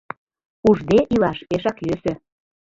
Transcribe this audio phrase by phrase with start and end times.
[0.69, 2.13] Ужде илаш пешак йӧсӧ.